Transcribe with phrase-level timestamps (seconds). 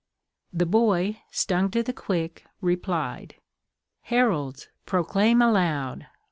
[0.51, 3.35] The boy, stung to the quick, replied:
[4.01, 6.07] "Heralds, proclaim aloud!